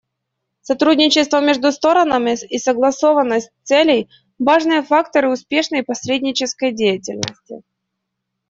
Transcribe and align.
Сотрудничество 0.63 1.41
между 1.41 1.71
сторонами 1.71 2.35
и 2.49 2.57
согласованность 2.57 3.51
целей— 3.61 4.09
важные 4.39 4.81
факторы 4.81 5.29
успешной 5.31 5.83
посреднической 5.83 6.71
деятельности. 6.73 7.61